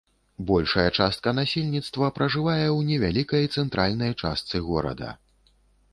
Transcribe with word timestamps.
Большая 0.51 0.85
частка 1.03 1.33
насельніцтва 1.39 2.09
пражывае 2.17 2.63
ў 2.63 2.79
невялікай 2.89 3.43
цэнтральнай 3.59 4.11
частцы 4.23 4.67
горада. 4.71 5.09